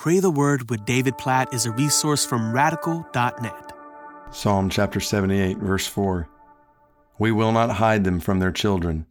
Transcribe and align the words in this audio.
Pray 0.00 0.18
the 0.18 0.30
Word 0.30 0.70
with 0.70 0.86
David 0.86 1.18
Platt 1.18 1.52
is 1.52 1.66
a 1.66 1.72
resource 1.72 2.24
from 2.24 2.54
radical.net. 2.54 3.72
Psalm 4.30 4.70
chapter 4.70 4.98
78, 4.98 5.58
verse 5.58 5.86
4. 5.86 6.26
We 7.18 7.30
will 7.30 7.52
not 7.52 7.72
hide 7.72 8.04
them 8.04 8.18
from 8.18 8.38
their 8.38 8.50
children, 8.50 9.04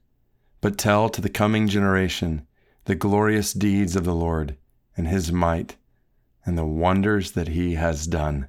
but 0.61 0.79
tell 0.79 1.07
to 1.09 1.21
the 1.21 1.29
coming 1.29 1.67
generation 1.67 2.47
the 2.85 2.95
glorious 2.95 3.53
deeds 3.53 3.95
of 3.95 4.03
the 4.03 4.15
Lord 4.15 4.57
and 4.97 5.07
his 5.07 5.31
might 5.31 5.75
and 6.43 6.57
the 6.57 6.65
wonders 6.65 7.33
that 7.33 7.49
he 7.49 7.75
has 7.75 8.07
done. 8.07 8.47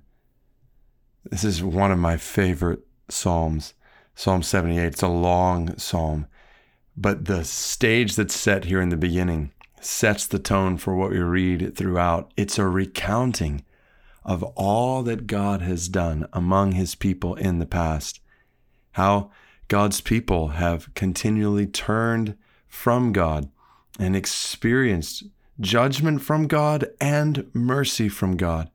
This 1.31 1.45
is 1.45 1.63
one 1.63 1.93
of 1.93 1.99
my 1.99 2.17
favorite 2.17 2.81
Psalms, 3.11 3.75
Psalm 4.15 4.43
78. 4.43 4.83
It's 4.83 5.03
a 5.03 5.09
long 5.09 5.77
psalm, 5.77 6.27
but 6.97 7.27
the 7.27 7.45
stage 7.45 8.17
that's 8.17 8.35
set 8.35 8.65
here 8.65 8.81
in 8.81 8.89
the 8.89 8.97
beginning 8.97 9.53
sets 9.81 10.27
the 10.27 10.39
tone 10.39 10.77
for 10.77 10.95
what 10.95 11.11
we 11.11 11.19
read 11.19 11.77
throughout. 11.77 12.33
It's 12.37 12.59
a 12.59 12.67
recounting 12.67 13.65
of 14.25 14.43
all 14.43 15.03
that 15.03 15.27
God 15.27 15.63
has 15.63 15.89
done 15.89 16.27
among 16.33 16.73
his 16.73 16.95
people 16.95 17.35
in 17.35 17.59
the 17.59 17.67
past, 17.67 18.21
how 18.93 19.31
God's 19.69 20.01
people 20.01 20.49
have 20.49 20.93
continually 20.95 21.67
turned 21.67 22.37
from 22.69 23.13
God 23.13 23.49
and 23.99 24.15
experienced 24.15 25.25
judgment 25.61 26.23
from 26.23 26.47
God 26.47 26.87
and 27.01 27.49
mercy 27.53 28.09
from 28.09 28.37
God. 28.37 28.71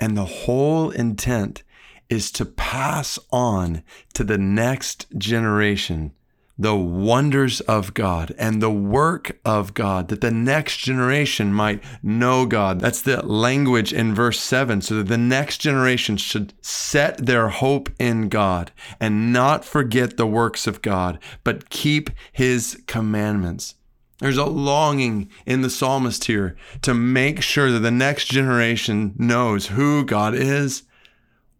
And 0.00 0.16
the 0.16 0.24
whole 0.24 0.90
intent 0.90 1.62
is 2.08 2.30
to 2.32 2.44
pass 2.44 3.18
on 3.30 3.82
to 4.12 4.24
the 4.24 4.38
next 4.38 5.06
generation 5.16 6.12
the 6.56 6.76
wonders 6.76 7.60
of 7.62 7.94
God 7.94 8.34
and 8.38 8.62
the 8.62 8.70
work 8.70 9.38
of 9.44 9.74
God, 9.74 10.08
that 10.08 10.20
the 10.20 10.30
next 10.30 10.78
generation 10.78 11.52
might 11.52 11.82
know 12.02 12.46
God. 12.46 12.80
That's 12.80 13.02
the 13.02 13.26
language 13.26 13.92
in 13.92 14.14
verse 14.14 14.38
7. 14.38 14.80
So 14.80 14.96
that 14.96 15.08
the 15.08 15.18
next 15.18 15.58
generation 15.58 16.16
should 16.16 16.54
set 16.62 17.26
their 17.26 17.48
hope 17.48 17.90
in 17.98 18.28
God 18.28 18.70
and 19.00 19.32
not 19.32 19.64
forget 19.64 20.16
the 20.16 20.26
works 20.26 20.66
of 20.66 20.82
God, 20.82 21.18
but 21.42 21.70
keep 21.70 22.10
his 22.32 22.82
commandments. 22.86 23.74
There's 24.20 24.38
a 24.38 24.44
longing 24.44 25.28
in 25.44 25.62
the 25.62 25.70
psalmist 25.70 26.24
here 26.24 26.56
to 26.82 26.94
make 26.94 27.42
sure 27.42 27.72
that 27.72 27.80
the 27.80 27.90
next 27.90 28.26
generation 28.26 29.14
knows 29.18 29.66
who 29.66 30.04
God 30.04 30.34
is, 30.34 30.84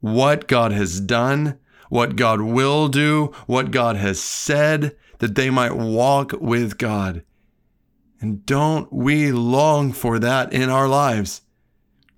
what 0.01 0.47
God 0.47 0.70
has 0.70 1.01
done, 1.01 1.58
what 1.88 2.16
God 2.16 2.40
will 2.40 2.88
do, 2.88 3.32
what 3.46 3.70
God 3.70 3.96
has 3.96 4.20
said, 4.20 4.96
that 5.18 5.34
they 5.34 5.50
might 5.50 5.77
walk 5.77 6.32
with 6.40 6.78
God. 6.78 7.22
And 8.20 8.44
don't 8.46 8.92
we 8.92 9.32
long 9.32 9.92
for 9.92 10.18
that 10.18 10.52
in 10.52 10.70
our 10.70 10.88
lives? 10.88 11.42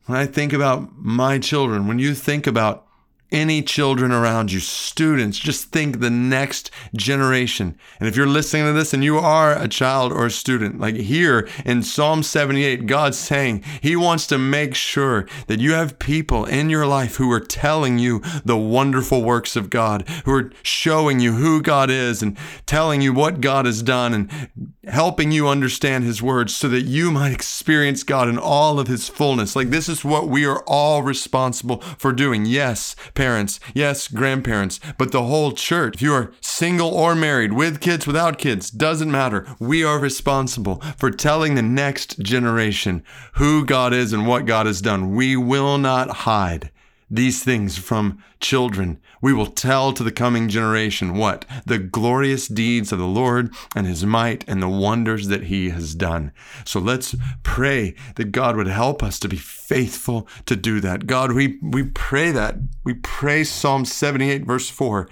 When 0.07 0.17
I 0.17 0.27
think 0.27 0.53
about 0.53 0.97
my 0.97 1.39
children, 1.39 1.89
when 1.89 1.99
you 1.99 2.15
think 2.15 2.47
about 2.47 2.86
any 3.33 3.63
children 3.63 4.13
around 4.13 4.53
you, 4.53 4.61
students, 4.61 5.39
just 5.39 5.67
think 5.67 5.99
the 5.99 6.11
next 6.11 6.71
generation. 6.95 7.77
And 7.99 8.09
if 8.09 8.17
you're 8.17 8.27
listening 8.27 8.67
to 8.67 8.73
this 8.73 8.95
and 8.95 9.03
you 9.03 9.19
are 9.19 9.53
a 9.53 9.69
child 9.69 10.13
or 10.13 10.27
a 10.27 10.31
student, 10.31 10.79
like 10.79 10.95
here 10.95 11.49
in 11.65 11.83
Psalm 11.83 12.23
78, 12.23 12.87
God's 12.87 13.19
saying 13.19 13.65
He 13.81 13.97
wants 13.97 14.27
to 14.29 14.39
make 14.39 14.75
sure 14.75 15.27
that 15.49 15.61
you 15.61 15.73
have 15.73 15.99
people 15.99 16.45
in 16.45 16.71
your 16.71 16.87
life 16.87 17.17
who 17.17 17.31
are 17.33 17.41
telling 17.41 17.99
you 17.99 18.23
the 18.45 18.57
wonderful 18.57 19.23
works 19.23 19.57
of 19.57 19.71
God, 19.71 20.09
who 20.25 20.33
are 20.33 20.53
showing 20.63 21.21
you 21.21 21.33
who 21.33 21.61
God 21.63 21.91
is 21.91 22.23
and 22.23 22.39
telling 22.65 23.01
you 23.01 23.13
what 23.13 23.41
God 23.41 23.67
has 23.67 23.83
done 23.83 24.15
and 24.15 24.51
helping 24.85 25.33
you 25.33 25.49
understand 25.49 26.05
His 26.05 26.23
words 26.23 26.55
so 26.55 26.69
that 26.69 26.83
you 26.83 27.11
might 27.11 27.33
experience 27.33 28.03
God 28.03 28.29
in 28.29 28.39
all 28.39 28.79
of 28.79 28.87
His 28.87 29.09
fullness. 29.09 29.57
Like 29.57 29.71
this 29.71 29.89
is 29.89 30.05
what 30.05 30.29
we 30.29 30.47
are 30.47 30.63
all 30.67 31.03
responsible 31.03 31.81
for 31.99 32.13
doing. 32.13 32.47
Yes, 32.47 32.95
parents, 33.17 33.59
yes, 33.75 34.07
grandparents, 34.07 34.79
but 34.99 35.11
the 35.11 35.25
whole 35.25 35.51
church. 35.51 35.97
If 35.97 36.03
you 36.03 36.13
are 36.13 36.33
single 36.41 36.91
or 36.91 37.17
married, 37.17 37.55
with 37.55 37.81
kids, 37.81 38.07
without 38.07 38.39
kids, 38.39 38.71
doesn't 38.71 39.11
matter. 39.11 39.47
We 39.59 39.83
are 39.83 39.99
responsible 39.99 40.81
for 40.97 41.11
telling 41.11 41.57
the 41.57 41.63
next 41.63 42.21
generation 42.21 43.03
who 43.35 43.65
God 43.65 43.93
is 43.93 44.13
and 44.13 44.27
what 44.27 44.47
God 44.47 44.67
has 44.67 44.81
done. 44.81 45.17
We 45.17 45.37
will 45.37 45.79
not 45.79 46.11
hide 46.11 46.71
these 47.09 47.43
things 47.43 47.79
from 47.79 48.23
children. 48.41 49.01
We 49.23 49.33
will 49.33 49.47
tell 49.47 49.93
to 49.93 50.03
the 50.03 50.13
coming 50.13 50.49
generation 50.49 51.17
what? 51.17 51.45
The 51.65 51.79
glorious 51.79 52.49
deeds 52.49 52.93
of 52.93 52.99
the 52.99 53.07
Lord 53.07 53.55
and 53.75 53.87
his 53.87 54.05
might 54.05 54.45
and 54.49 54.63
the 54.63 54.69
wonders 54.69 55.29
that 55.29 55.45
he 55.45 55.71
has 55.71 55.95
done. 55.95 56.33
So 56.65 56.81
let's 56.81 57.15
pray 57.43 57.95
that 58.17 58.33
God 58.33 58.57
would 58.57 58.67
help 58.67 59.03
us 59.03 59.19
to 59.21 59.29
be 59.29 59.37
faithful 59.37 60.27
to 60.47 60.57
do 60.57 60.81
that. 60.81 61.07
God, 61.07 61.33
we, 61.33 61.59
we 61.63 61.85
pray 61.85 62.33
that. 62.33 62.57
We 62.85 62.95
pray 62.95 63.45
Psalm 63.45 63.85
78, 63.85 64.45
verse 64.45 64.69
4. 64.69 65.09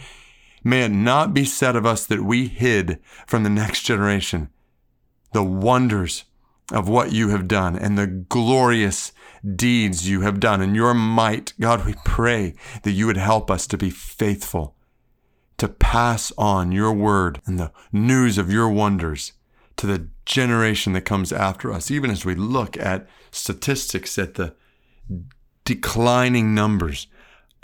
May 0.65 0.85
it 0.85 0.91
not 0.91 1.35
be 1.35 1.45
said 1.45 1.77
of 1.77 1.87
us 1.87 2.07
that 2.07 2.23
we 2.23 2.49
hid 2.49 2.99
from 3.27 3.43
the 3.43 3.51
next 3.51 3.83
generation 3.83 4.49
the 5.33 5.45
wonders 5.45 6.25
of 6.73 6.89
what 6.89 7.13
you 7.13 7.29
have 7.29 7.47
done 7.47 7.77
and 7.77 7.99
the 7.99 8.07
glorious 8.07 9.13
deeds 9.55 10.09
you 10.09 10.23
have 10.23 10.41
done 10.41 10.61
and 10.61 10.75
your 10.75 10.95
might. 10.95 11.53
God, 11.61 11.85
we 11.85 11.95
pray 12.05 12.55
that 12.83 12.93
you 12.93 13.07
would 13.07 13.17
help 13.17 13.51
us 13.51 13.67
to 13.67 13.77
be 13.77 13.91
faithful, 13.91 14.75
to 15.59 15.69
pass 15.69 16.33
on 16.39 16.73
your 16.73 16.93
word 16.93 17.41
and 17.47 17.59
the 17.59 17.73
news 17.93 18.39
of 18.39 18.51
your 18.51 18.69
wonders 18.69 19.33
to 19.77 19.87
the 19.87 20.09
generation 20.25 20.93
that 20.95 21.03
comes 21.03 21.33
after 21.33 21.73
us, 21.73 21.91
even 21.91 22.11
as 22.11 22.25
we 22.25 22.35
look 22.35 22.77
at 22.79 23.07
statistics 23.31 24.19
at 24.19 24.35
the 24.35 24.55
declining 25.65 26.55
numbers 26.55 27.07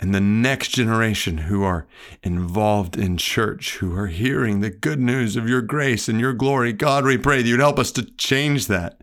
and 0.01 0.13
the 0.13 0.19
next 0.19 0.69
generation 0.69 1.37
who 1.37 1.63
are 1.63 1.85
involved 2.23 2.97
in 2.97 3.17
church, 3.17 3.77
who 3.77 3.95
are 3.95 4.07
hearing 4.07 4.59
the 4.59 4.71
good 4.71 4.99
news 4.99 5.35
of 5.35 5.47
your 5.47 5.61
grace 5.61 6.09
and 6.09 6.19
your 6.19 6.33
glory. 6.33 6.73
God, 6.73 7.05
we 7.05 7.19
pray 7.19 7.41
that 7.41 7.47
you'd 7.47 7.59
help 7.59 7.77
us 7.77 7.91
to 7.93 8.03
change 8.03 8.65
that. 8.67 8.99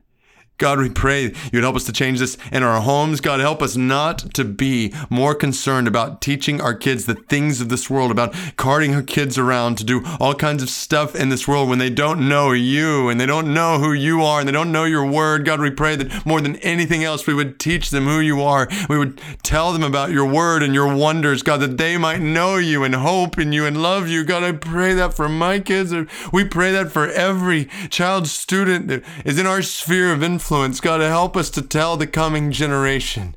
God, 0.58 0.80
we 0.80 0.90
pray 0.90 1.32
you'd 1.52 1.62
help 1.62 1.76
us 1.76 1.84
to 1.84 1.92
change 1.92 2.18
this 2.18 2.36
in 2.50 2.64
our 2.64 2.80
homes. 2.80 3.20
God, 3.20 3.38
help 3.38 3.62
us 3.62 3.76
not 3.76 4.34
to 4.34 4.44
be 4.44 4.92
more 5.08 5.32
concerned 5.32 5.86
about 5.86 6.20
teaching 6.20 6.60
our 6.60 6.74
kids 6.74 7.06
the 7.06 7.14
things 7.14 7.60
of 7.60 7.68
this 7.68 7.88
world, 7.88 8.10
about 8.10 8.34
carting 8.56 8.92
our 8.92 9.02
kids 9.02 9.38
around 9.38 9.78
to 9.78 9.84
do 9.84 10.02
all 10.18 10.34
kinds 10.34 10.60
of 10.60 10.68
stuff 10.68 11.14
in 11.14 11.28
this 11.28 11.46
world 11.46 11.68
when 11.68 11.78
they 11.78 11.90
don't 11.90 12.28
know 12.28 12.50
you 12.50 13.08
and 13.08 13.20
they 13.20 13.26
don't 13.26 13.54
know 13.54 13.78
who 13.78 13.92
you 13.92 14.20
are 14.24 14.40
and 14.40 14.48
they 14.48 14.52
don't 14.52 14.72
know 14.72 14.82
your 14.82 15.06
word. 15.06 15.44
God, 15.44 15.60
we 15.60 15.70
pray 15.70 15.94
that 15.94 16.26
more 16.26 16.40
than 16.40 16.56
anything 16.56 17.04
else, 17.04 17.24
we 17.24 17.34
would 17.34 17.60
teach 17.60 17.90
them 17.90 18.06
who 18.06 18.18
you 18.18 18.42
are. 18.42 18.68
We 18.88 18.98
would 18.98 19.20
tell 19.44 19.72
them 19.72 19.84
about 19.84 20.10
your 20.10 20.26
word 20.26 20.64
and 20.64 20.74
your 20.74 20.92
wonders, 20.92 21.44
God, 21.44 21.60
that 21.60 21.78
they 21.78 21.96
might 21.96 22.20
know 22.20 22.56
you 22.56 22.82
and 22.82 22.96
hope 22.96 23.38
in 23.38 23.52
you 23.52 23.64
and 23.64 23.80
love 23.80 24.08
you. 24.08 24.24
God, 24.24 24.42
I 24.42 24.50
pray 24.50 24.92
that 24.94 25.14
for 25.14 25.28
my 25.28 25.60
kids. 25.60 25.94
We 26.32 26.44
pray 26.44 26.72
that 26.72 26.90
for 26.90 27.06
every 27.06 27.66
child 27.90 28.26
student 28.26 28.88
that 28.88 29.04
is 29.24 29.38
in 29.38 29.46
our 29.46 29.62
sphere 29.62 30.12
of 30.12 30.20
influence 30.24 30.47
influence, 30.48 30.80
God, 30.80 31.02
help 31.02 31.36
us 31.36 31.50
to 31.50 31.60
tell 31.60 31.98
the 31.98 32.06
coming 32.06 32.52
generation 32.52 33.36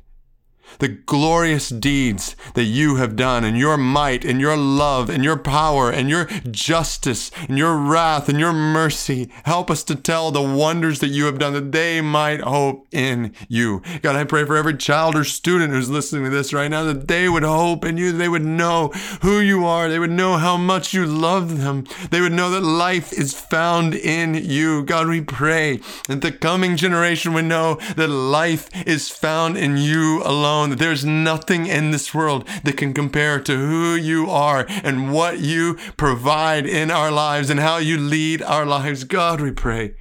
the 0.78 0.88
glorious 0.88 1.68
deeds 1.68 2.36
that 2.54 2.64
you 2.64 2.96
have 2.96 3.16
done, 3.16 3.44
and 3.44 3.58
your 3.58 3.76
might, 3.76 4.24
and 4.24 4.40
your 4.40 4.56
love, 4.56 5.08
and 5.10 5.24
your 5.24 5.36
power, 5.36 5.90
and 5.90 6.08
your 6.08 6.26
justice, 6.50 7.30
and 7.48 7.58
your 7.58 7.76
wrath, 7.76 8.28
and 8.28 8.38
your 8.38 8.52
mercy. 8.52 9.30
Help 9.44 9.70
us 9.70 9.82
to 9.84 9.94
tell 9.94 10.30
the 10.30 10.42
wonders 10.42 11.00
that 11.00 11.08
you 11.08 11.26
have 11.26 11.38
done, 11.38 11.52
that 11.52 11.72
they 11.72 12.00
might 12.00 12.40
hope 12.40 12.86
in 12.92 13.34
you. 13.48 13.82
God, 14.02 14.16
I 14.16 14.24
pray 14.24 14.44
for 14.44 14.56
every 14.56 14.76
child 14.76 15.16
or 15.16 15.24
student 15.24 15.72
who's 15.72 15.90
listening 15.90 16.24
to 16.24 16.30
this 16.30 16.52
right 16.52 16.68
now, 16.70 16.84
that 16.84 17.08
they 17.08 17.28
would 17.28 17.42
hope 17.42 17.84
in 17.84 17.96
you, 17.96 18.12
they 18.12 18.28
would 18.28 18.44
know 18.44 18.88
who 19.22 19.40
you 19.40 19.64
are, 19.66 19.88
they 19.88 19.98
would 19.98 20.10
know 20.10 20.36
how 20.36 20.56
much 20.56 20.94
you 20.94 21.06
love 21.06 21.60
them, 21.60 21.84
they 22.10 22.20
would 22.20 22.32
know 22.32 22.50
that 22.50 22.62
life 22.62 23.12
is 23.12 23.34
found 23.34 23.94
in 23.94 24.34
you. 24.34 24.84
God, 24.84 25.08
we 25.08 25.20
pray 25.20 25.80
that 26.08 26.20
the 26.20 26.32
coming 26.32 26.76
generation 26.76 27.32
would 27.34 27.44
know 27.44 27.74
that 27.96 28.08
life 28.08 28.68
is 28.86 29.10
found 29.10 29.56
in 29.56 29.76
you 29.76 30.22
alone 30.24 30.61
that 30.70 30.78
there's 30.78 31.04
nothing 31.04 31.66
in 31.66 31.90
this 31.90 32.14
world 32.14 32.48
that 32.64 32.76
can 32.76 32.92
compare 32.92 33.40
to 33.40 33.56
who 33.56 33.94
you 33.94 34.30
are 34.30 34.66
and 34.68 35.12
what 35.12 35.38
you 35.38 35.74
provide 35.96 36.66
in 36.66 36.90
our 36.90 37.10
lives 37.10 37.50
and 37.50 37.60
how 37.60 37.78
you 37.78 37.98
lead 37.98 38.42
our 38.42 38.66
lives. 38.66 39.04
God, 39.04 39.40
we 39.40 39.50
pray. 39.50 39.94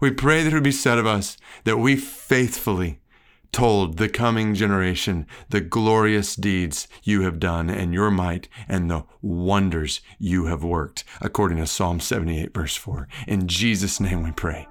We 0.00 0.10
pray 0.10 0.42
that 0.42 0.52
it 0.52 0.54
would 0.54 0.62
be 0.62 0.72
said 0.72 0.98
of 0.98 1.06
us 1.06 1.36
that 1.64 1.78
we 1.78 1.96
faithfully 1.96 3.00
told 3.52 3.96
the 3.96 4.08
coming 4.08 4.54
generation 4.54 5.26
the 5.48 5.60
glorious 5.60 6.36
deeds 6.36 6.86
you 7.02 7.22
have 7.22 7.40
done 7.40 7.70
and 7.70 7.94
your 7.94 8.10
might 8.10 8.48
and 8.68 8.90
the 8.90 9.04
wonders 9.22 10.00
you 10.18 10.46
have 10.46 10.62
worked, 10.62 11.04
according 11.20 11.58
to 11.58 11.66
Psalm 11.66 12.00
78, 12.00 12.52
verse 12.54 12.76
4. 12.76 13.08
In 13.26 13.48
Jesus' 13.48 14.00
name 14.00 14.22
we 14.22 14.32
pray. 14.32 14.68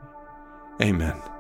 Amen. 0.82 1.37